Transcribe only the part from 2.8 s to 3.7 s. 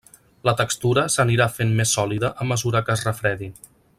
que es refredi.